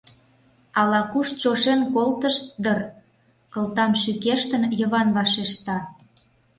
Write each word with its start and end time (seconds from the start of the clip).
Ала-куш 0.79 1.27
чошен 1.41 1.81
колтышт 1.93 2.45
дыр,— 2.63 2.79
кылтам 3.53 3.91
шӱкештын, 4.01 4.63
Йыван 4.79 5.07
вашешта. 5.17 5.77